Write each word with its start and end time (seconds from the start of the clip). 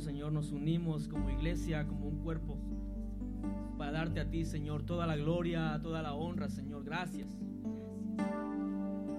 Señor, 0.00 0.32
nos 0.32 0.52
unimos 0.52 1.08
como 1.08 1.30
iglesia, 1.30 1.86
como 1.86 2.06
un 2.06 2.18
cuerpo, 2.18 2.58
para 3.76 3.92
darte 3.92 4.20
a 4.20 4.28
ti, 4.28 4.44
Señor, 4.44 4.82
toda 4.84 5.06
la 5.06 5.16
gloria, 5.16 5.78
toda 5.82 6.02
la 6.02 6.14
honra, 6.14 6.48
Señor. 6.48 6.84
Gracias. 6.84 7.28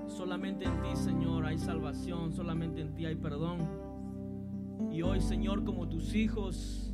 Solamente 0.08 0.66
en 0.66 0.82
ti, 0.82 0.96
Señor, 0.96 1.46
hay 1.46 1.58
salvación, 1.58 2.34
solamente 2.34 2.82
en 2.82 2.94
ti 2.96 3.06
hay 3.06 3.16
perdón. 3.16 3.60
Y 4.92 5.02
hoy, 5.02 5.22
Señor, 5.22 5.64
como 5.64 5.88
tus 5.88 6.16
hijos, 6.16 6.94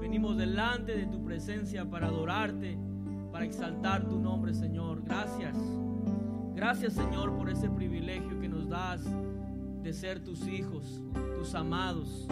venimos 0.00 0.36
delante 0.36 0.96
de 0.96 1.06
tu 1.06 1.22
presencia 1.22 1.88
para 1.88 2.08
adorarte, 2.08 2.78
para 3.30 3.44
exaltar 3.44 4.08
tu 4.08 4.18
nombre, 4.18 4.54
Señor. 4.54 5.02
Gracias. 5.04 5.56
Gracias, 6.54 6.94
Señor, 6.94 7.36
por 7.36 7.50
ese 7.50 7.68
privilegio 7.68 8.40
que 8.40 8.48
nos 8.48 8.68
das 8.68 9.04
de 9.82 9.92
ser 9.92 10.24
tus 10.24 10.46
hijos, 10.46 11.02
tus 11.36 11.54
amados, 11.54 12.26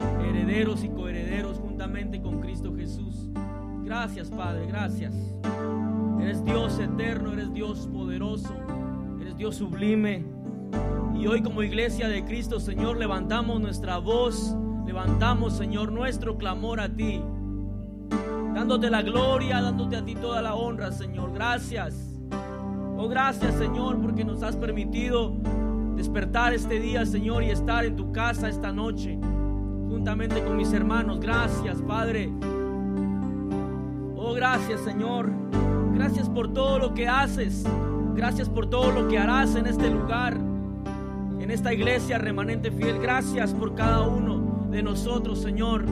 herederos 0.00 0.84
y 0.84 0.88
coherederos 0.88 1.58
juntamente 1.58 2.20
con 2.20 2.40
Cristo 2.40 2.74
Jesús. 2.74 3.28
Gracias, 3.84 4.30
Padre, 4.30 4.66
gracias. 4.66 5.14
Eres 6.20 6.44
Dios 6.44 6.78
eterno, 6.78 7.32
eres 7.32 7.52
Dios 7.52 7.88
poderoso, 7.92 8.54
eres 9.20 9.36
Dios 9.36 9.56
sublime. 9.56 10.24
Y 11.14 11.26
hoy 11.26 11.42
como 11.42 11.62
iglesia 11.62 12.08
de 12.08 12.24
Cristo, 12.24 12.60
Señor, 12.60 12.96
levantamos 12.96 13.60
nuestra 13.60 13.98
voz, 13.98 14.56
levantamos, 14.86 15.56
Señor, 15.56 15.92
nuestro 15.92 16.38
clamor 16.38 16.80
a 16.80 16.88
ti, 16.88 17.20
dándote 18.54 18.90
la 18.90 19.02
gloria, 19.02 19.60
dándote 19.60 19.96
a 19.96 20.04
ti 20.04 20.14
toda 20.14 20.40
la 20.40 20.54
honra, 20.54 20.92
Señor. 20.92 21.32
Gracias. 21.32 22.18
Oh, 22.96 23.08
gracias, 23.08 23.54
Señor, 23.54 24.00
porque 24.00 24.24
nos 24.24 24.42
has 24.42 24.56
permitido 24.56 25.34
despertar 25.96 26.54
este 26.54 26.80
día, 26.80 27.04
Señor, 27.06 27.42
y 27.42 27.50
estar 27.50 27.84
en 27.84 27.96
tu 27.96 28.12
casa 28.12 28.48
esta 28.48 28.72
noche, 28.72 29.18
juntamente 29.90 30.42
con 30.42 30.56
mis 30.56 30.72
hermanos. 30.72 31.20
Gracias, 31.20 31.82
Padre. 31.82 32.32
Oh, 34.16 34.32
gracias, 34.32 34.80
Señor. 34.80 35.30
Gracias 35.94 36.28
por 36.28 36.52
todo 36.52 36.78
lo 36.78 36.94
que 36.94 37.08
haces. 37.08 37.64
Gracias 38.14 38.48
por 38.48 38.70
todo 38.70 38.92
lo 38.92 39.08
que 39.08 39.18
harás 39.18 39.54
en 39.56 39.66
este 39.66 39.90
lugar, 39.90 40.34
en 40.34 41.50
esta 41.50 41.72
iglesia 41.72 42.18
remanente 42.18 42.70
fiel. 42.70 42.98
Gracias 43.00 43.52
por 43.52 43.74
cada 43.74 44.02
uno 44.02 44.68
de 44.70 44.82
nosotros, 44.82 45.40
Señor. 45.40 45.84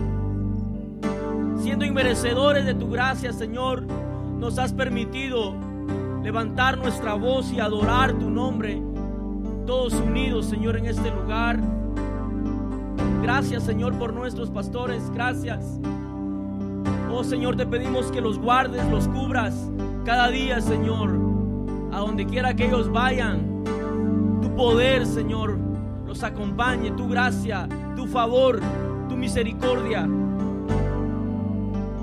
Siendo 1.58 1.84
inmerecedores 1.84 2.64
de 2.64 2.74
tu 2.74 2.88
gracia, 2.88 3.32
Señor, 3.32 3.82
nos 3.82 4.58
has 4.58 4.72
permitido 4.72 5.54
levantar 6.22 6.78
nuestra 6.78 7.14
voz 7.14 7.52
y 7.52 7.60
adorar 7.60 8.12
tu 8.18 8.30
nombre 8.30 8.80
todos 9.66 9.92
unidos, 9.92 10.46
Señor, 10.46 10.78
en 10.78 10.86
este 10.86 11.10
lugar. 11.10 11.60
Gracias, 13.22 13.64
Señor, 13.64 13.98
por 13.98 14.12
nuestros 14.12 14.50
pastores. 14.50 15.10
Gracias. 15.10 15.80
Oh, 17.10 17.24
Señor, 17.24 17.56
te 17.56 17.66
pedimos 17.66 18.10
que 18.12 18.20
los 18.20 18.38
guardes, 18.38 18.84
los 18.90 19.08
cubras 19.08 19.70
cada 20.04 20.28
día, 20.28 20.60
Señor, 20.60 21.18
a 21.92 21.98
donde 21.98 22.26
quiera 22.26 22.54
que 22.54 22.66
ellos 22.66 22.90
vayan. 22.90 23.64
Tu 24.40 24.54
poder, 24.54 25.06
Señor, 25.06 25.58
los 26.06 26.22
acompañe. 26.22 26.90
Tu 26.92 27.08
gracia, 27.08 27.68
tu 27.96 28.06
favor, 28.06 28.60
tu 29.08 29.16
misericordia. 29.16 30.04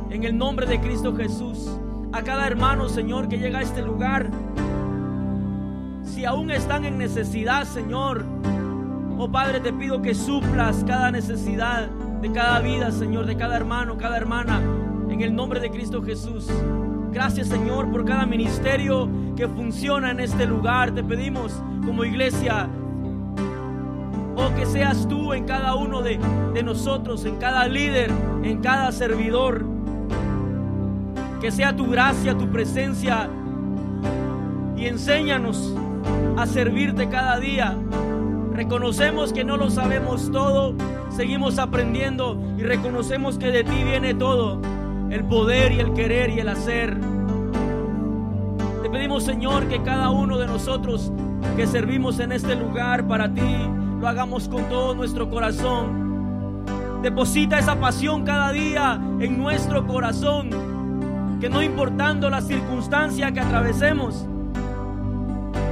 En 0.10 0.24
el 0.24 0.38
nombre 0.38 0.66
de 0.66 0.80
Cristo 0.80 1.16
Jesús, 1.16 1.70
a 2.12 2.22
cada 2.22 2.48
hermano, 2.48 2.90
Señor, 2.90 3.28
que 3.28 3.38
llega 3.38 3.60
a 3.60 3.62
este 3.62 3.82
lugar 3.82 4.30
si 6.04 6.24
aún 6.24 6.50
están 6.50 6.86
en 6.86 6.98
necesidad, 6.98 7.66
Señor, 7.66 8.24
oh 9.18 9.30
Padre, 9.30 9.60
te 9.60 9.74
pido 9.74 10.02
que 10.02 10.14
suplas 10.14 10.84
cada 10.86 11.12
necesidad 11.12 11.88
de 12.22 12.32
cada 12.32 12.60
vida, 12.60 12.92
Señor, 12.92 13.26
de 13.26 13.36
cada 13.36 13.56
hermano, 13.56 13.98
cada 13.98 14.18
hermana, 14.18 14.62
en 15.10 15.22
el 15.22 15.36
nombre 15.36 15.60
de 15.60 15.70
Cristo 15.70 16.02
Jesús. 16.02 16.48
Gracias, 17.12 17.48
Señor, 17.48 17.92
por 17.92 18.04
cada 18.04 18.26
ministerio 18.26 19.08
que 19.36 19.48
funciona 19.48 20.12
en 20.12 20.20
este 20.20 20.46
lugar. 20.46 20.92
Te 20.92 21.04
pedimos 21.04 21.62
como 21.86 22.04
iglesia, 22.04 22.68
oh, 24.36 24.54
que 24.56 24.66
seas 24.66 25.08
tú 25.08 25.34
en 25.34 25.46
cada 25.46 25.76
uno 25.76 26.02
de, 26.02 26.20
de 26.54 26.64
nosotros, 26.64 27.24
en 27.26 27.38
cada 27.38 27.68
líder, 27.68 28.12
en 28.44 28.60
cada 28.60 28.92
servidor. 28.92 29.66
Que 31.40 31.52
sea 31.52 31.76
tu 31.76 31.90
gracia, 31.90 32.38
tu 32.38 32.50
presencia 32.50 33.30
y 34.76 34.88
enséñanos 34.88 35.74
a 36.38 36.46
servirte 36.46 37.08
cada 37.08 37.40
día. 37.40 37.78
Reconocemos 38.56 39.34
que 39.34 39.44
no 39.44 39.58
lo 39.58 39.70
sabemos 39.70 40.32
todo, 40.32 40.74
seguimos 41.10 41.60
aprendiendo 41.60 42.42
y 42.58 42.64
reconocemos 42.64 43.38
que 43.38 43.48
de 43.52 43.66
ti 43.66 43.84
viene 43.84 44.14
todo, 44.14 44.62
el 45.10 45.26
poder 45.26 45.74
y 45.74 45.82
el 45.82 45.92
querer 45.92 46.30
y 46.30 46.40
el 46.40 46.48
hacer. 46.48 46.96
Te 48.82 48.90
pedimos 48.90 49.26
Señor 49.26 49.68
que 49.68 49.84
cada 49.84 50.10
uno 50.10 50.38
de 50.38 50.48
nosotros 50.48 51.12
que 51.58 51.68
servimos 51.68 52.20
en 52.20 52.32
este 52.32 52.56
lugar 52.56 53.06
para 53.06 53.34
ti, 53.34 53.68
lo 54.00 54.08
hagamos 54.08 54.48
con 54.48 54.64
todo 54.70 54.96
nuestro 54.96 55.30
corazón. 55.30 56.64
Deposita 57.02 57.60
esa 57.60 57.78
pasión 57.78 58.24
cada 58.24 58.54
día 58.54 59.02
en 59.20 59.38
nuestro 59.38 59.86
corazón, 59.86 60.50
que 61.42 61.50
no 61.50 61.62
importando 61.62 62.30
la 62.30 62.40
circunstancia 62.40 63.34
que 63.34 63.42
atravesemos, 63.42 64.26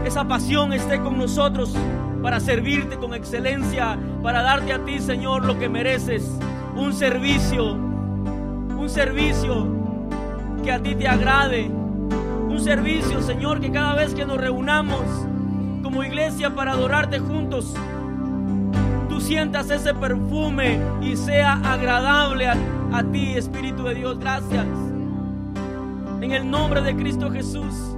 esa 0.06 0.28
pasión 0.28 0.74
esté 0.74 1.00
con 1.00 1.18
nosotros 1.18 1.74
para 2.24 2.40
servirte 2.40 2.96
con 2.96 3.14
excelencia, 3.14 4.00
para 4.24 4.42
darte 4.42 4.72
a 4.72 4.84
ti, 4.86 5.00
Señor, 5.00 5.44
lo 5.44 5.60
que 5.60 5.68
mereces. 5.68 6.40
Un 6.74 6.94
servicio, 6.94 7.74
un 7.74 8.90
servicio 8.90 9.68
que 10.64 10.72
a 10.72 10.82
ti 10.82 10.96
te 10.96 11.06
agrade. 11.06 11.66
Un 11.68 12.62
servicio, 12.62 13.22
Señor, 13.22 13.60
que 13.60 13.72
cada 13.72 13.96
vez 13.96 14.16
que 14.16 14.26
nos 14.26 14.38
reunamos 14.38 15.02
como 15.84 16.02
iglesia 16.02 16.56
para 16.56 16.72
adorarte 16.72 17.20
juntos, 17.20 17.76
tú 19.10 19.20
sientas 19.20 19.70
ese 19.70 19.94
perfume 19.94 20.80
y 21.02 21.18
sea 21.18 21.60
agradable 21.62 22.48
a, 22.48 22.56
a 22.94 23.04
ti, 23.04 23.34
Espíritu 23.36 23.84
de 23.84 23.96
Dios. 23.96 24.18
Gracias. 24.18 24.66
En 26.22 26.32
el 26.32 26.50
nombre 26.50 26.82
de 26.82 26.96
Cristo 26.96 27.30
Jesús 27.30 27.93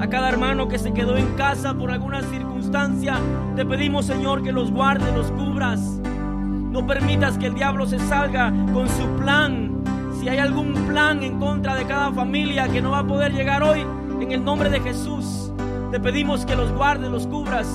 a 0.00 0.08
cada 0.08 0.28
hermano 0.28 0.68
que 0.68 0.78
se 0.78 0.92
quedó 0.92 1.16
en 1.16 1.26
casa 1.34 1.74
por 1.74 1.90
alguna 1.90 2.22
circunstancia. 2.22 3.18
Te 3.54 3.64
pedimos, 3.64 4.06
Señor, 4.06 4.42
que 4.42 4.52
los 4.52 4.70
guardes, 4.70 5.14
los 5.14 5.30
cubras. 5.32 5.80
No 6.70 6.86
permitas 6.86 7.38
que 7.38 7.46
el 7.46 7.54
diablo 7.54 7.86
se 7.86 7.98
salga 7.98 8.52
con 8.72 8.88
su 8.88 9.06
plan. 9.18 9.82
Si 10.20 10.28
hay 10.28 10.38
algún 10.38 10.74
plan 10.86 11.22
en 11.22 11.38
contra 11.38 11.74
de 11.74 11.84
cada 11.84 12.12
familia 12.12 12.68
que 12.68 12.82
no 12.82 12.90
va 12.90 13.00
a 13.00 13.06
poder 13.06 13.32
llegar 13.32 13.62
hoy, 13.62 13.86
en 14.20 14.32
el 14.32 14.44
nombre 14.44 14.68
de 14.68 14.80
Jesús, 14.80 15.52
te 15.90 16.00
pedimos 16.00 16.44
que 16.44 16.56
los 16.56 16.72
guardes, 16.72 17.10
los 17.10 17.26
cubras. 17.26 17.68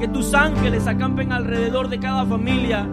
Que 0.00 0.08
tus 0.08 0.32
ángeles 0.34 0.86
acampen 0.86 1.32
alrededor 1.32 1.88
de 1.88 1.98
cada 1.98 2.24
familia. 2.24 2.86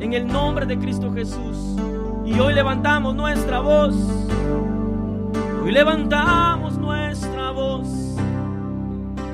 En 0.00 0.12
el 0.12 0.26
nombre 0.26 0.66
de 0.66 0.78
Cristo 0.78 1.12
Jesús. 1.12 1.76
Y 2.24 2.38
hoy 2.38 2.54
levantamos 2.54 3.14
nuestra 3.14 3.60
voz 3.60 3.94
Hoy 5.64 5.72
levantamos 5.72 6.76
nuestra 6.76 7.50
voz 7.50 7.88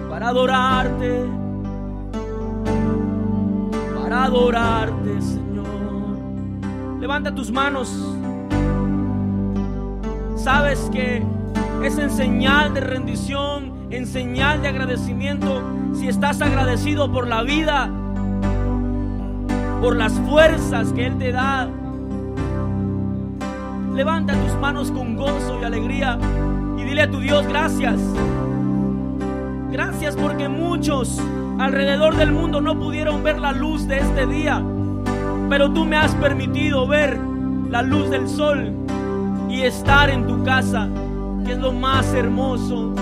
para 0.09 0.29
adorarte, 0.29 1.25
para 4.01 4.25
adorarte, 4.27 5.21
Señor. 5.23 5.67
Levanta 7.01 7.35
tus 7.35 7.51
manos. 7.51 7.93
Sabes 10.37 10.89
que 10.93 11.21
es 11.83 11.99
en 11.99 12.11
señal 12.11 12.75
de 12.75 12.81
rendición, 12.81 13.89
en 13.91 14.07
señal 14.07 14.63
de 14.63 14.69
agradecimiento. 14.69 15.65
Si 15.95 16.07
estás 16.07 16.41
agradecido 16.43 17.11
por 17.11 17.27
la 17.27 17.43
vida, 17.43 17.91
por 19.81 19.97
las 19.97 20.13
fuerzas 20.13 20.93
que 20.93 21.07
Él 21.07 21.19
te 21.19 21.33
da, 21.33 21.69
Levanta 23.95 24.35
tus 24.35 24.55
manos 24.61 24.91
con 24.91 25.17
gozo 25.17 25.59
y 25.61 25.65
alegría 25.65 26.19
y 26.79 26.85
dile 26.85 27.03
a 27.03 27.11
tu 27.11 27.19
Dios 27.19 27.47
gracias. 27.47 27.99
Gracias 29.71 30.17
porque 30.17 30.49
muchos 30.49 31.21
alrededor 31.59 32.17
del 32.17 32.33
mundo 32.33 32.61
no 32.61 32.79
pudieron 32.79 33.23
ver 33.23 33.39
la 33.39 33.53
luz 33.53 33.87
de 33.87 33.99
este 33.99 34.27
día, 34.27 34.63
pero 35.49 35.73
tú 35.73 35.85
me 35.85 35.97
has 35.97 36.15
permitido 36.15 36.87
ver 36.87 37.19
la 37.69 37.83
luz 37.83 38.11
del 38.11 38.29
sol 38.29 38.73
y 39.49 39.63
estar 39.63 40.09
en 40.09 40.27
tu 40.27 40.43
casa, 40.45 40.89
que 41.45 41.53
es 41.53 41.59
lo 41.59 41.73
más 41.73 42.15
hermoso. 42.15 42.95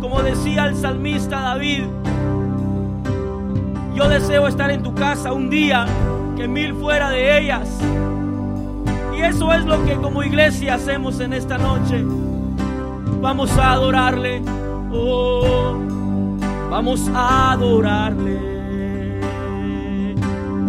Como 0.00 0.22
decía 0.22 0.66
el 0.66 0.76
salmista 0.76 1.40
David, 1.40 1.82
yo 3.94 4.08
deseo 4.08 4.46
estar 4.46 4.70
en 4.70 4.82
tu 4.82 4.94
casa 4.94 5.32
un 5.32 5.50
día 5.50 5.86
que 6.36 6.46
mil 6.46 6.74
fuera 6.74 7.10
de 7.10 7.40
ellas. 7.40 7.68
Eso 9.28 9.52
es 9.52 9.64
lo 9.64 9.84
que 9.84 9.96
como 9.96 10.22
iglesia 10.22 10.74
hacemos 10.74 11.18
en 11.18 11.32
esta 11.32 11.58
noche. 11.58 12.04
Vamos 13.20 13.50
a 13.58 13.72
adorarle. 13.72 14.40
Oh, 14.92 15.74
vamos 16.70 17.10
a 17.12 17.52
adorarle. 17.52 18.56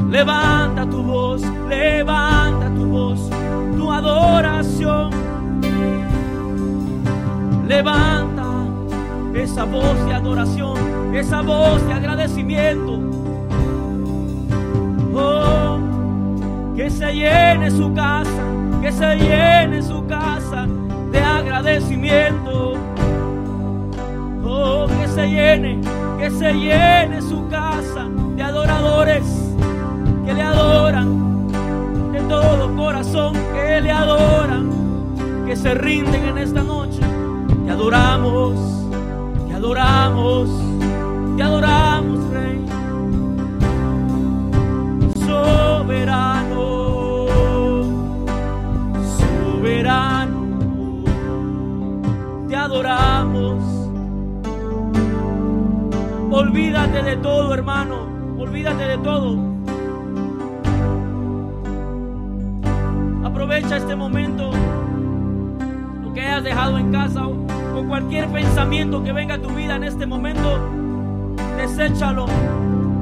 Levanta 0.09 0.89
tu 0.89 1.03
voz, 1.03 1.43
levanta 1.69 2.73
tu 2.73 2.85
voz, 2.85 3.29
tu 3.77 3.91
adoración. 3.91 5.11
Levanta 7.67 8.65
esa 9.35 9.65
voz 9.65 10.05
de 10.05 10.13
adoración, 10.13 11.13
esa 11.15 11.41
voz 11.41 11.85
de 11.85 11.93
agradecimiento. 11.93 12.99
Oh, 15.13 15.77
que 16.75 16.89
se 16.89 17.13
llene 17.13 17.69
su 17.71 17.93
casa, 17.93 18.46
que 18.87 18.93
se 18.93 19.15
llene 19.17 19.81
su 19.81 20.07
casa 20.07 20.65
de 21.11 21.19
agradecimiento. 21.19 22.75
Oh, 24.45 24.87
que 24.87 25.07
se 25.09 25.27
llene, 25.27 25.81
que 26.17 26.31
se 26.31 26.53
llene 26.53 27.21
su 27.21 27.45
casa 27.49 28.05
de 28.37 28.43
adoradores 28.43 29.25
que 30.25 30.33
le 30.33 30.41
adoran 30.41 31.49
de 32.13 32.21
todo 32.29 32.73
corazón, 32.77 33.33
que 33.53 33.81
le 33.81 33.91
adoran, 33.91 34.69
que 35.45 35.57
se 35.57 35.73
rinden 35.73 36.23
en 36.29 36.37
esta 36.37 36.63
noche. 36.63 37.01
Te 37.65 37.71
adoramos, 37.71 38.53
te 39.49 39.53
adoramos, 39.53 40.49
te 41.35 41.43
adoramos, 41.43 42.19
Rey. 42.29 42.65
Soberano, 45.25 46.76
te 52.49 52.55
adoramos. 52.55 53.63
Olvídate 56.29 57.03
de 57.03 57.15
todo, 57.17 57.53
hermano. 57.53 57.95
Olvídate 58.37 58.83
de 58.83 58.97
todo. 58.97 59.37
Aprovecha 63.23 63.77
este 63.77 63.95
momento. 63.95 64.51
Lo 66.03 66.13
que 66.13 66.21
hayas 66.21 66.43
dejado 66.43 66.77
en 66.77 66.91
casa 66.91 67.25
o, 67.25 67.47
cualquier 67.87 68.27
pensamiento 68.27 69.01
que 69.01 69.13
venga 69.13 69.35
a 69.35 69.41
tu 69.41 69.49
vida 69.51 69.77
en 69.77 69.85
este 69.85 70.05
momento, 70.05 70.59
deséchalo. 71.55 72.25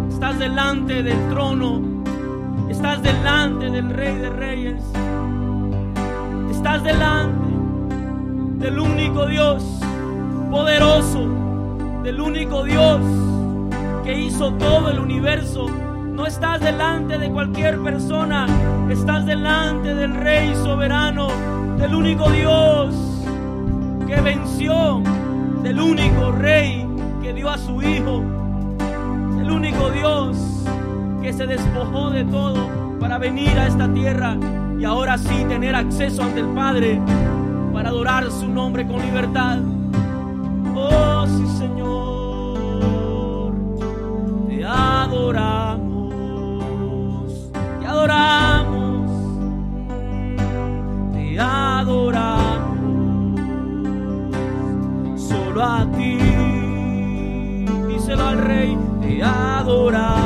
Estás 0.10 0.38
delante 0.38 1.02
del 1.02 1.30
trono. 1.30 1.82
Estás 2.70 3.02
delante 3.02 3.72
del 3.72 3.90
Rey 3.90 4.18
de 4.18 4.30
Reyes. 4.30 4.84
Estás 6.66 6.84
delante 6.84 8.66
del 8.66 8.80
único 8.80 9.28
Dios 9.28 9.64
poderoso, 10.50 11.28
del 12.02 12.20
único 12.20 12.64
Dios 12.64 13.02
que 14.04 14.20
hizo 14.20 14.52
todo 14.54 14.90
el 14.90 14.98
universo. 14.98 15.68
No 15.70 16.26
estás 16.26 16.62
delante 16.62 17.20
de 17.20 17.30
cualquier 17.30 17.80
persona, 17.84 18.48
estás 18.90 19.28
delante 19.28 19.94
del 19.94 20.16
Rey 20.16 20.56
soberano, 20.56 21.28
del 21.78 21.94
único 21.94 22.32
Dios 22.32 22.96
que 24.08 24.20
venció, 24.22 25.04
del 25.62 25.80
único 25.80 26.32
Rey 26.32 26.84
que 27.22 27.32
dio 27.34 27.52
a 27.52 27.60
su 27.60 27.80
Hijo, 27.84 28.24
del 29.38 29.52
único 29.52 29.92
Dios 29.92 30.36
que 31.22 31.32
se 31.32 31.46
despojó 31.46 32.10
de 32.10 32.26
todo 32.26 32.68
para 33.00 33.20
venir 33.20 33.52
a 33.52 33.68
esta 33.68 33.88
tierra 33.94 34.36
y 34.80 34.86
ahora 34.86 35.18
sí 35.18 35.46
tener 35.48 35.76
acceso 35.76 36.24
ante 36.24 36.40
el 36.42 36.48
Padre 36.48 37.02
para 37.74 37.90
adorar 37.90 38.30
su 38.32 38.48
nombre 38.48 38.86
con 38.88 39.02
libertad. 39.02 39.60
Oh 40.76 41.26
sí 41.28 41.46
Señor, 41.58 43.54
te 44.48 44.66
adoramos, 44.66 46.14
te 47.80 47.86
adoramos, 47.88 49.12
te 51.14 51.40
adoramos, 51.40 52.82
solo 55.22 55.64
a 55.64 55.86
ti, 55.92 56.18
díselo 57.88 58.28
al 58.28 58.38
Rey, 58.40 58.78
te 59.02 59.24
adoramos. 59.24 60.25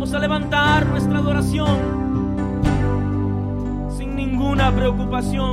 Vamos 0.00 0.14
a 0.14 0.18
levantar 0.18 0.86
nuestra 0.86 1.18
adoración 1.18 1.76
sin 3.98 4.16
ninguna 4.16 4.74
preocupación. 4.74 5.52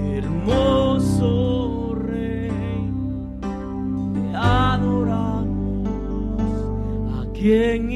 hermoso 0.00 1.94
Rey, 1.94 2.90
te 4.12 4.34
adoramos. 4.36 5.88
¿A 7.20 7.32
quién 7.32 7.92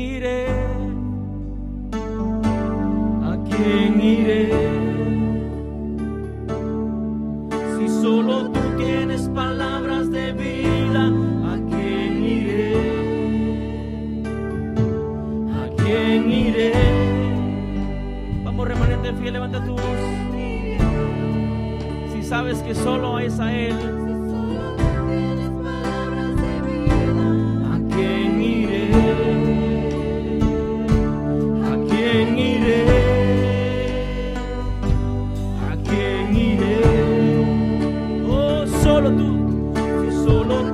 sabes 22.37 22.59
que 22.65 22.75
solo 22.75 23.21
es 23.21 23.39
a 23.39 23.53
Él, 23.55 23.77
¿a 27.73 27.79
quién 27.95 28.43
iré? 28.43 28.91
¿A 31.71 31.75
quién 31.89 32.37
iré? 32.37 32.81
¿A 35.71 35.77
quién 35.87 36.37
iré? 36.37 36.81
Oh, 38.29 38.67
solo 38.83 39.13
tú, 39.13 39.73
solo 40.25 40.73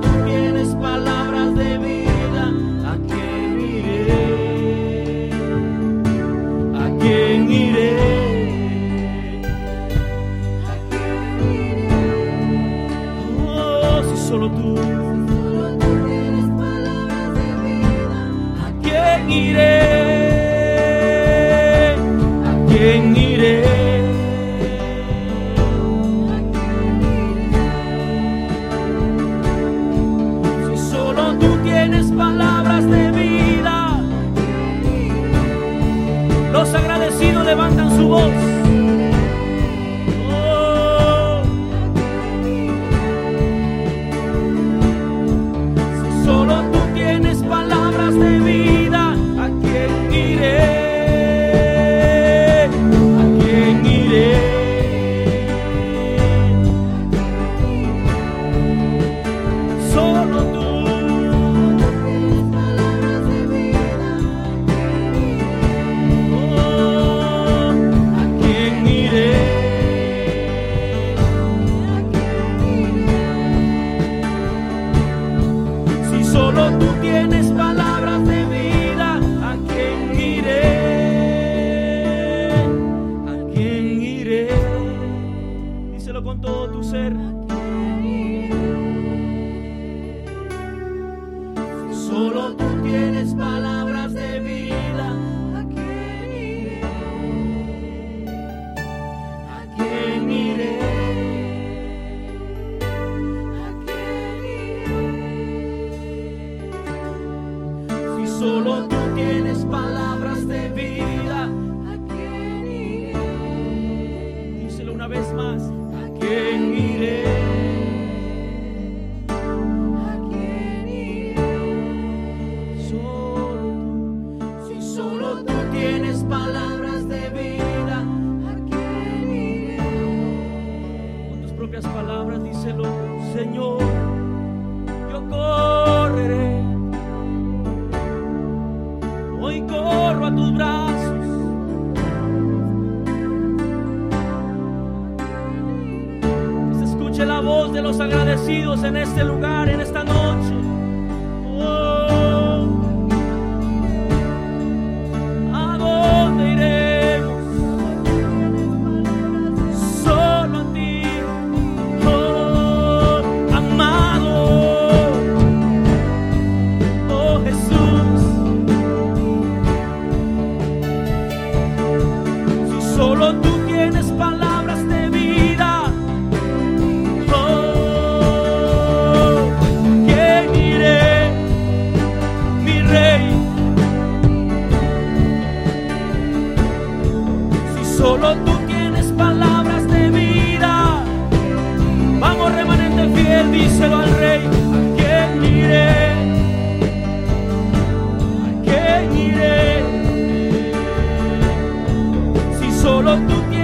solo 203.11 203.27
tú 203.27 203.41
tienes. 203.49 203.60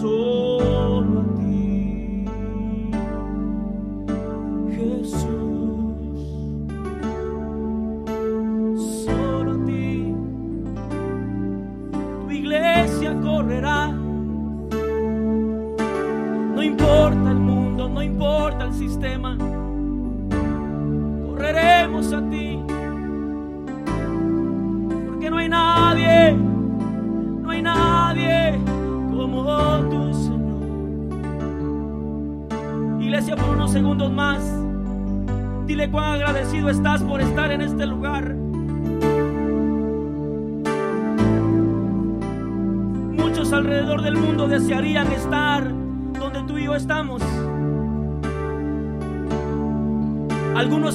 sou. 0.00 0.37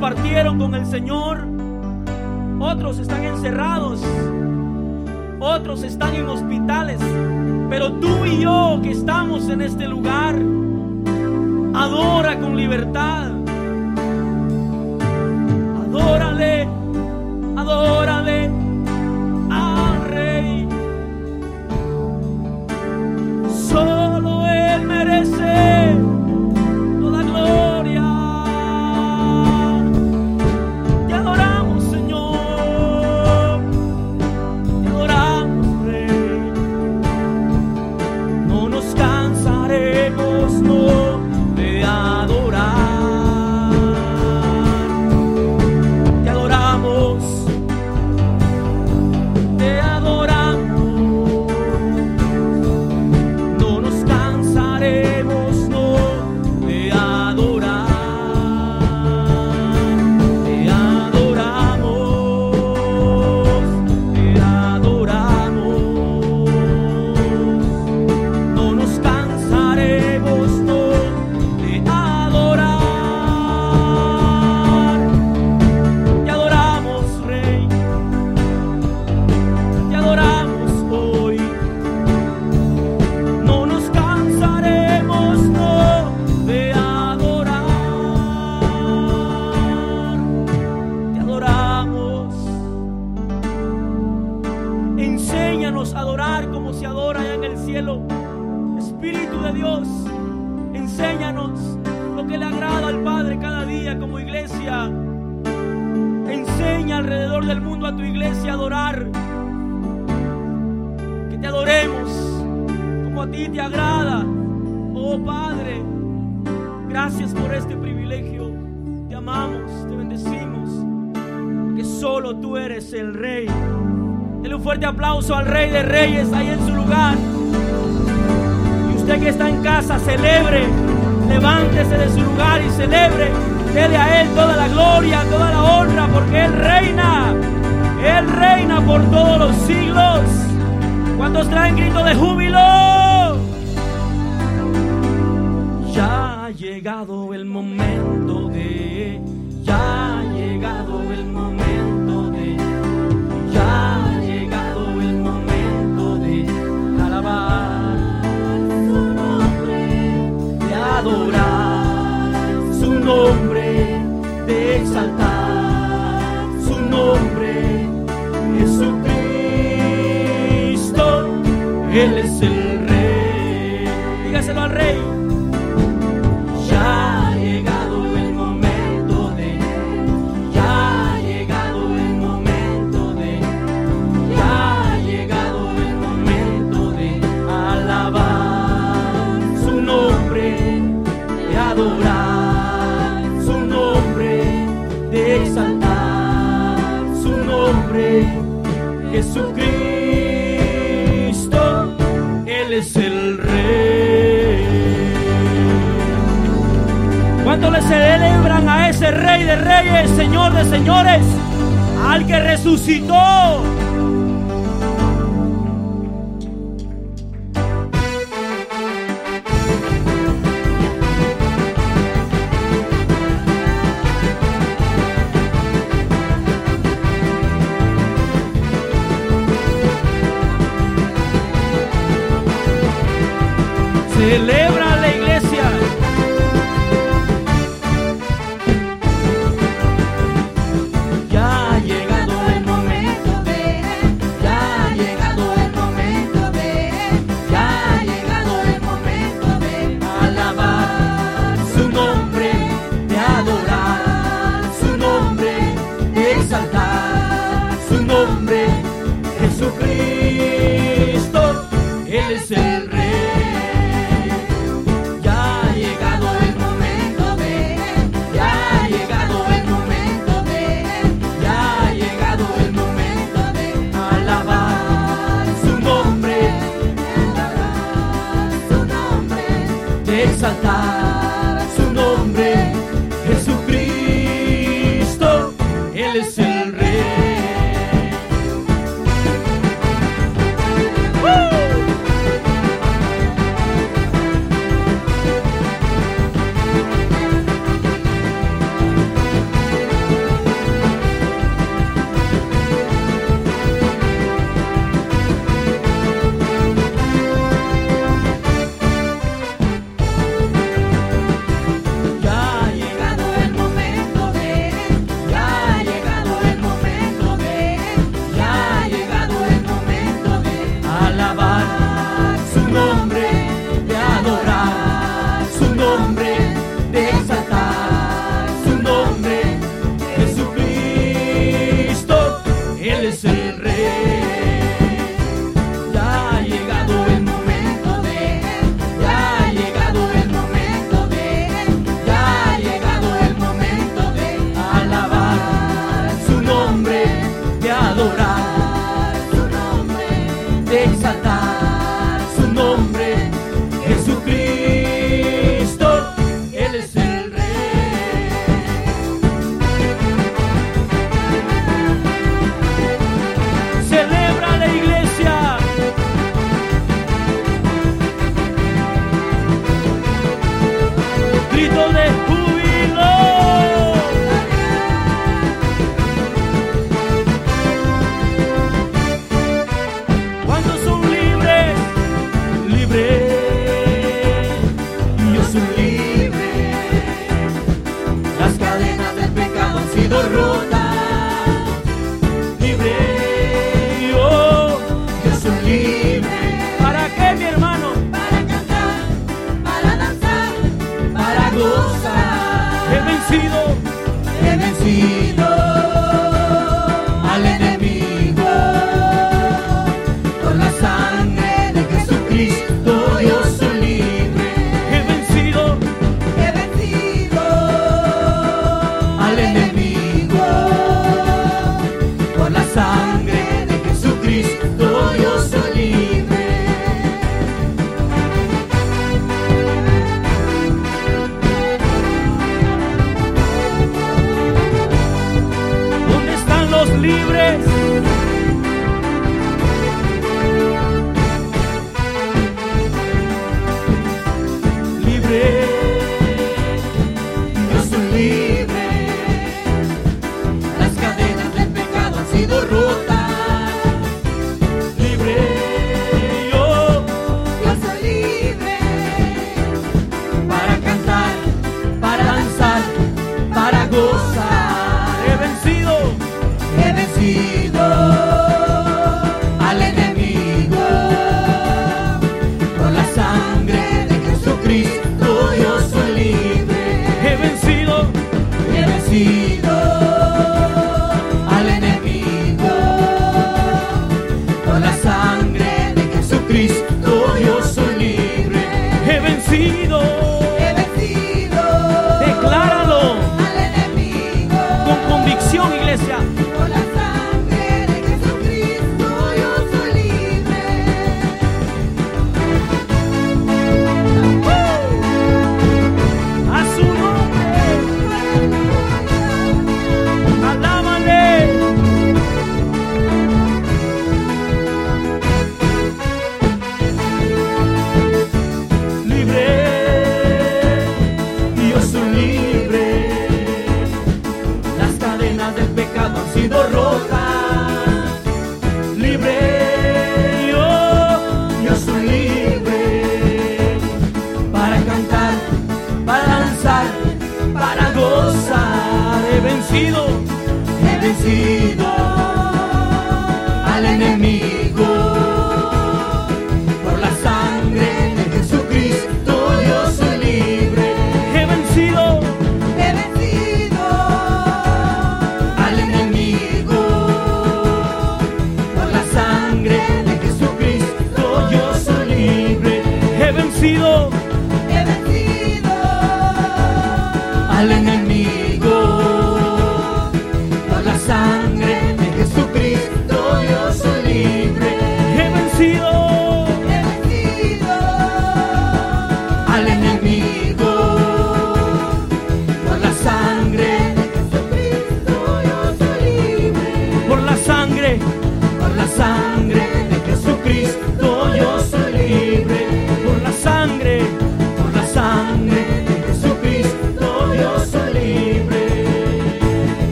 Partieron 0.00 0.58
con 0.58 0.74
el 0.74 0.84
Señor, 0.86 1.44
otros 2.60 2.98
están 2.98 3.24
encerrados, 3.24 4.04
otros 5.40 5.82
están 5.82 6.14
en 6.14 6.28
hospitales, 6.28 7.00
pero 7.70 7.92
tú 7.94 8.26
y 8.26 8.40
yo 8.42 8.78
que 8.82 8.90
estamos 8.92 9.48
en 9.48 9.62
este 9.62 9.88
lugar, 9.88 10.36
adora 11.74 12.38
con 12.38 12.56
libertad. 12.56 13.25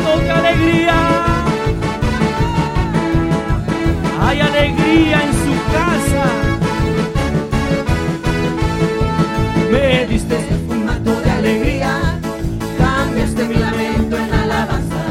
ánimo, 0.00 0.20
qué 0.24 0.30
alegría. 0.30 0.94
Hay 4.22 4.40
alegría 4.40 5.22
en 5.22 5.32
su 5.32 5.72
casa. 5.72 6.24
Me 9.70 10.06
diste 10.06 10.36
este 10.36 10.54
un 10.68 10.84
manto 10.84 11.20
de 11.20 11.30
alegría, 11.30 12.18
cambiaste 12.78 13.44
mi 13.44 13.54
lamento 13.54 14.16
en 14.16 14.34
alabanza. 14.34 15.02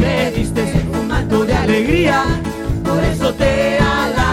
Me 0.00 0.30
diste 0.30 0.62
este 0.64 0.98
un 0.98 1.08
manto 1.08 1.44
de 1.44 1.54
alegría, 1.54 2.24
por 2.84 3.02
eso 3.04 3.32
te 3.34 3.78
alabanza. 3.78 4.23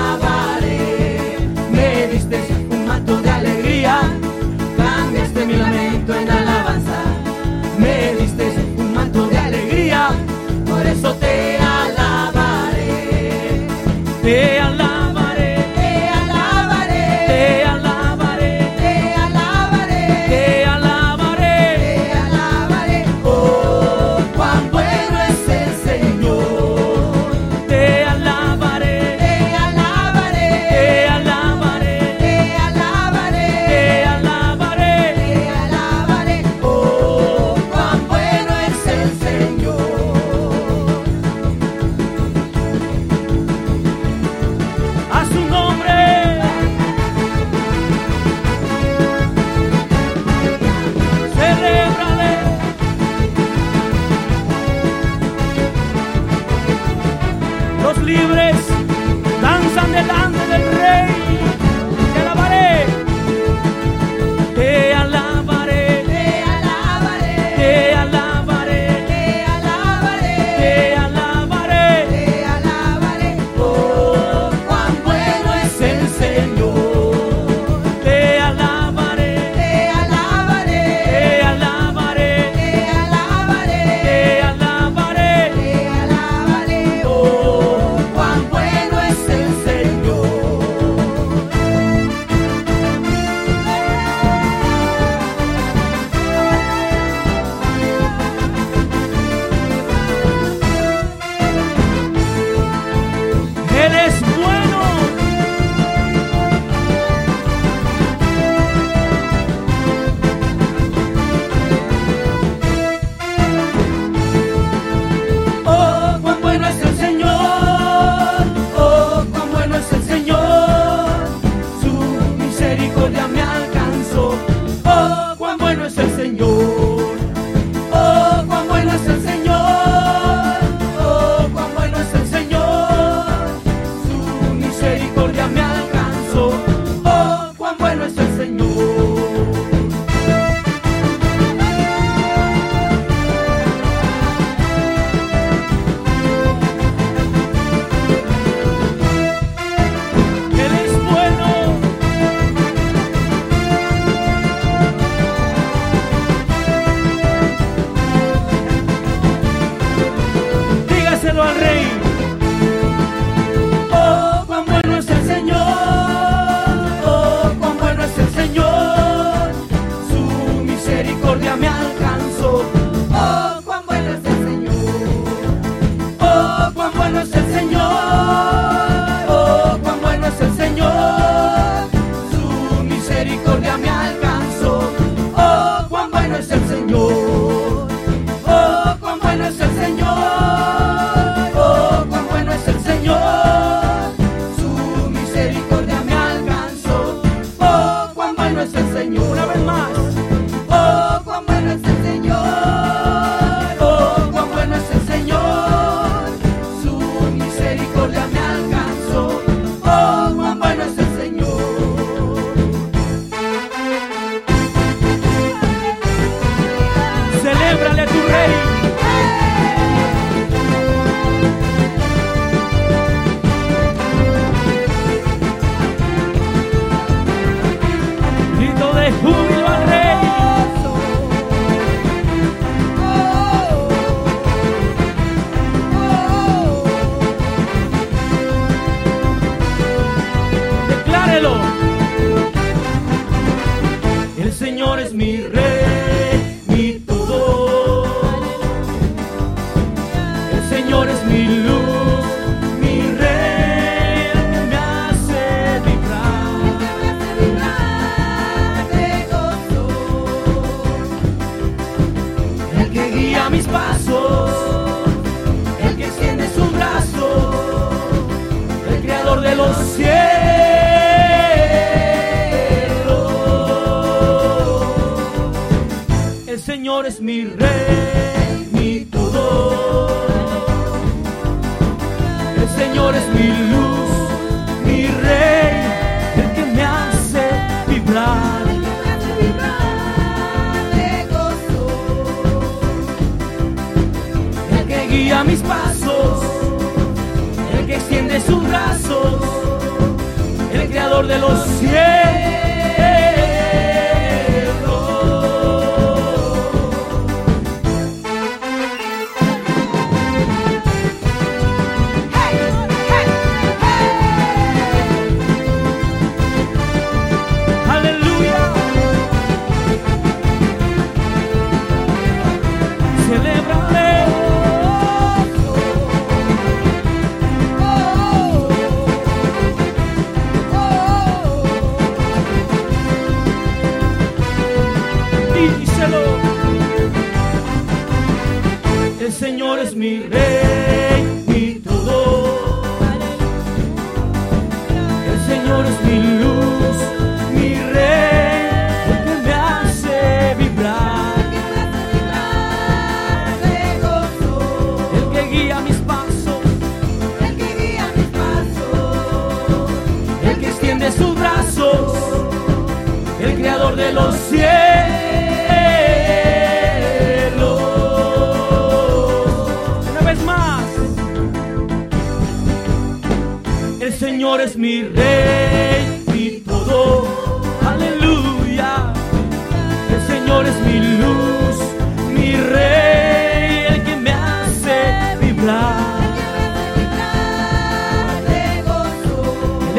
De 301.27 301.38
los 301.38 301.63
cielos. 301.77 302.40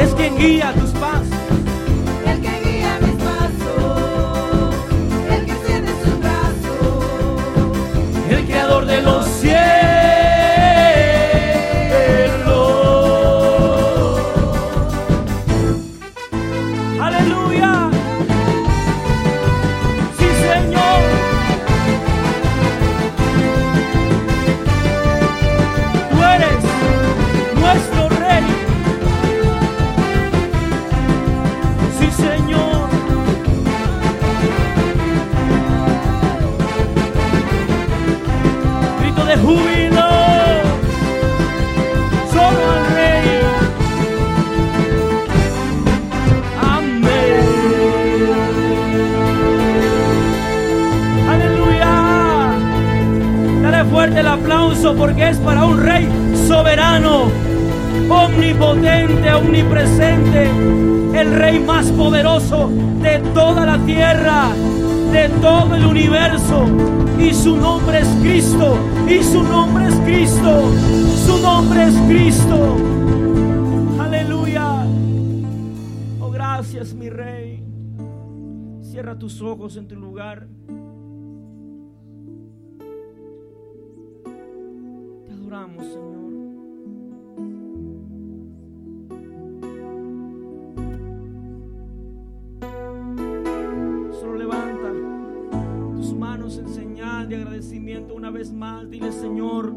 es 0.03 0.15
quien 0.15 0.37
guía 0.37 0.73
tus 0.75 0.92
Y 69.09 69.23
su 69.23 69.41
nombre 69.45 69.87
es 69.87 69.95
Cristo. 70.01 70.73
Su 71.27 71.39
nombre 71.43 71.85
es 71.85 71.95
Cristo. 72.09 72.77
Aleluya. 74.01 74.85
Oh, 76.19 76.31
gracias, 76.31 76.93
mi 76.93 77.09
Rey. 77.09 77.63
Cierra 78.83 79.17
tus 79.17 79.41
ojos 79.43 79.77
en 79.77 79.87
tu 79.87 79.95
lugar. 79.95 80.49
Señor, 99.11 99.73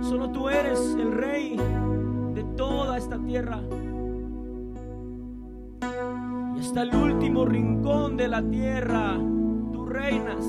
solo 0.00 0.30
tú 0.30 0.48
eres 0.48 0.96
el 0.98 1.12
rey 1.12 1.56
de 2.34 2.44
toda 2.56 2.96
esta 2.96 3.18
tierra. 3.18 3.60
Y 6.56 6.60
hasta 6.60 6.82
el 6.82 6.94
último 6.94 7.44
rincón 7.44 8.16
de 8.16 8.28
la 8.28 8.42
tierra, 8.42 9.18
tú 9.72 9.84
reinas. 9.84 10.44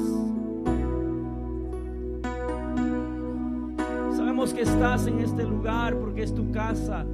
Sabemos 4.16 4.54
que 4.54 4.62
estás 4.62 5.08
en 5.08 5.20
este 5.20 5.44
lugar 5.44 5.98
porque 5.98 6.24
es 6.24 6.34
tu 6.34 6.50
casa. 6.52 7.06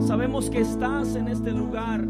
Sabemos 0.00 0.50
que 0.50 0.60
estás 0.60 1.16
en 1.16 1.28
este 1.28 1.52
lugar 1.52 2.06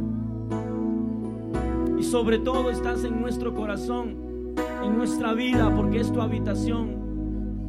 sobre 2.14 2.38
todo 2.38 2.70
estás 2.70 3.02
en 3.02 3.20
nuestro 3.20 3.52
corazón, 3.52 4.54
en 4.84 4.96
nuestra 4.96 5.34
vida, 5.34 5.68
porque 5.74 5.98
es 5.98 6.12
tu 6.12 6.20
habitación. 6.20 7.66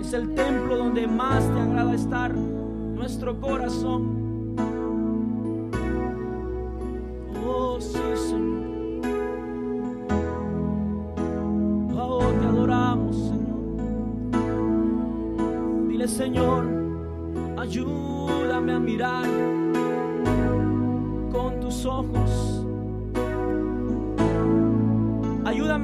Es 0.00 0.14
el 0.14 0.34
templo 0.34 0.78
donde 0.78 1.06
más 1.06 1.44
te 1.52 1.60
agrada 1.60 1.94
estar, 1.94 2.34
nuestro 2.34 3.38
corazón. 3.38 4.15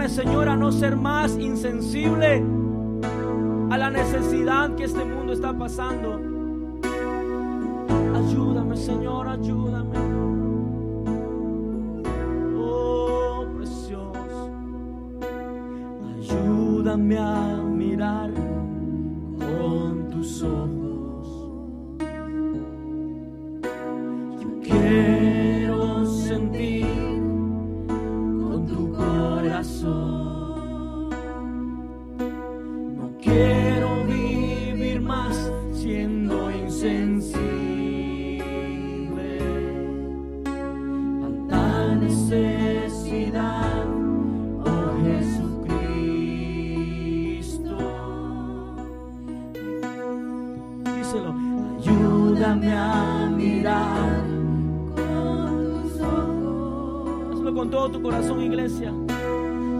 Ayúdame, 0.03 0.09
Señor, 0.09 0.49
a 0.49 0.57
no 0.57 0.73
ser 0.73 0.97
más 0.97 1.39
insensible 1.39 2.43
a 3.71 3.79
la 3.79 3.89
necesidad 3.89 4.75
que 4.75 4.85
este 4.85 5.05
mundo 5.05 5.33
está 5.33 5.57
pasando. 5.57 6.21
Ayúdame, 8.13 8.77
Señor, 8.77 9.29
ayúdame. 9.29 10.12
Ayúdame 52.63 52.73
a 52.75 53.31
mirar 53.31 54.25
con 54.95 55.83
tus 55.83 56.01
ojos. 56.01 57.33
Hazlo 57.33 57.55
con 57.55 57.71
todo 57.71 57.91
tu 57.91 58.03
corazón, 58.03 58.41
iglesia. 58.41 58.93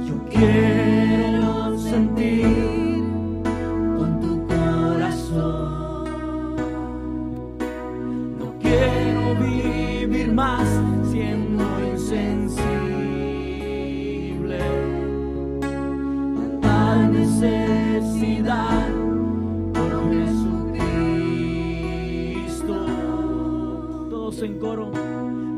Yo 0.05 0.15
quiero 0.29 1.79
sentir. 1.79 2.92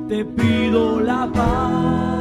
te 0.09 0.25
pido 0.25 1.01
la 1.01 1.31
paz. 1.33 2.14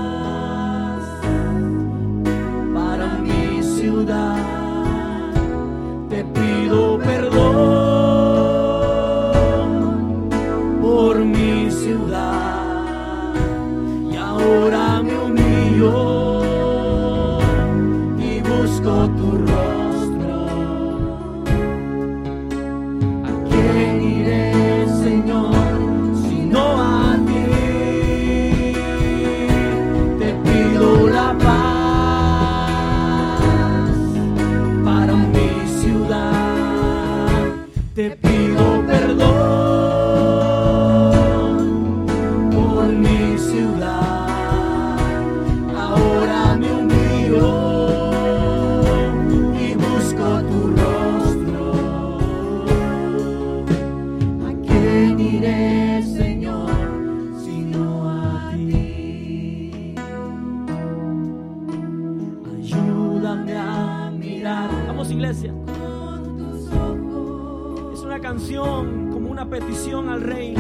Es 67.94 68.00
una 68.02 68.20
canción 68.20 69.10
como 69.12 69.32
una 69.32 69.50
petición 69.50 70.10
al 70.10 70.22
rey. 70.22 70.54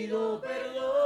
pido 0.00 0.40
perdón. 0.40 0.99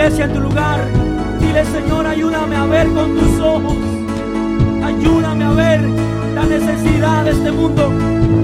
iglesia 0.00 0.24
en 0.24 0.32
tu 0.32 0.40
lugar, 0.40 0.80
dile 1.40 1.62
Señor, 1.62 2.06
ayúdame 2.06 2.56
a 2.56 2.64
ver 2.64 2.88
con 2.88 3.18
tus 3.18 3.38
ojos. 3.38 3.76
Ayúdame 4.82 5.44
a 5.44 5.50
ver 5.50 5.80
la 6.34 6.44
necesidad 6.44 7.24
de 7.24 7.32
este 7.32 7.52
mundo. 7.52 7.92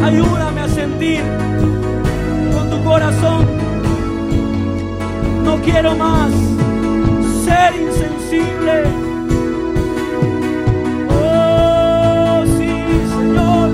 Ayúdame 0.05 0.61
a 0.61 0.69
sentir 0.69 1.23
con 2.53 2.69
tu 2.69 2.85
corazón. 2.85 3.47
No 5.45 5.57
quiero 5.63 5.97
más 5.97 6.31
ser 7.47 7.75
insensible. 7.81 8.83
Oh, 11.09 12.45
sí, 12.59 12.71
Señor. 13.17 13.71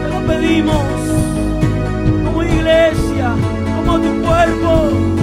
Te 0.00 0.08
lo 0.08 0.26
pedimos 0.26 0.86
como 2.24 2.42
iglesia, 2.42 3.34
como 3.76 3.98
tu 4.00 4.22
cuerpo. 4.22 5.15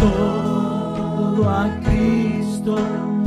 Todo 0.00 1.48
a 1.48 1.68
Cristo. 1.84 3.19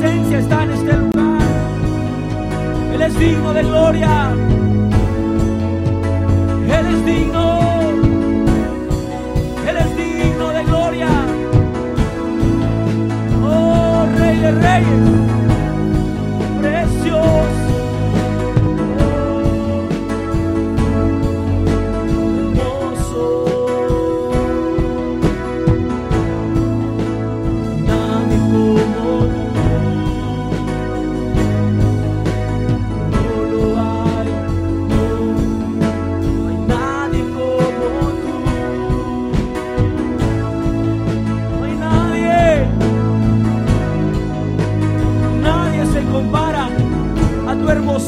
presencia 0.00 0.38
está 0.38 0.62
en 0.62 0.70
este 0.70 0.92
lugar. 0.92 1.40
Él 2.94 3.02
es 3.02 3.18
digno 3.18 3.52
de 3.52 3.62
gloria. 3.62 4.34
Él 6.78 6.86
es 6.86 7.06
digno. 7.06 7.58
Él 9.68 9.76
es 9.76 9.96
digno 9.96 10.48
de 10.50 10.64
gloria. 10.64 11.08
Oh, 13.42 14.06
Rey 14.18 14.38
de 14.38 14.50
Reyes. 14.52 15.07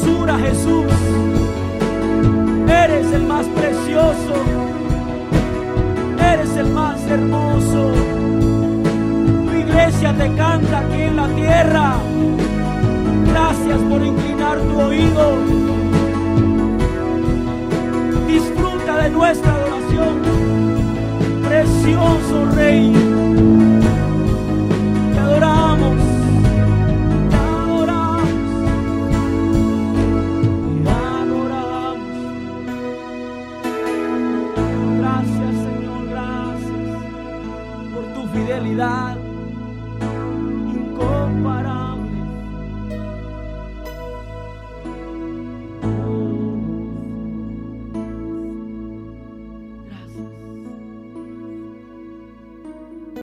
Hermosura, 0.01 0.37
Jesús. 0.39 0.85
Eres 2.67 3.11
el 3.13 3.23
más 3.23 3.45
precioso, 3.47 4.33
eres 6.33 6.55
el 6.57 6.69
más 6.71 7.01
hermoso. 7.07 7.91
Tu 9.45 9.57
iglesia 9.57 10.13
te 10.17 10.33
canta 10.35 10.79
aquí 10.79 11.01
en 11.01 11.15
la 11.15 11.27
tierra. 11.29 11.93
Gracias 13.27 13.79
por 13.89 14.05
inclinar 14.05 14.59
tu 14.59 14.79
oído. 14.79 15.37
Disfruta 18.27 18.97
de 19.03 19.09
nuestra 19.09 19.53
adoración. 19.53 20.21
Precioso 21.43 22.45
Rey. 22.55 23.70